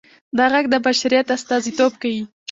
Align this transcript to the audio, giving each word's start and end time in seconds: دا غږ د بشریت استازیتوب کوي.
دا 0.37 0.45
غږ 0.53 0.65
د 0.73 0.75
بشریت 0.85 1.27
استازیتوب 1.35 1.93
کوي. 2.01 2.23